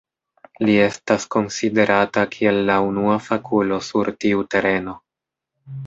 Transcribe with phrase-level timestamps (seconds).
[0.67, 5.01] Li estas konsiderata kiel la unua fakulo sur tiu tereno.